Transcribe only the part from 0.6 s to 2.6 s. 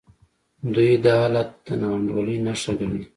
دوی دا حالت د ناانډولۍ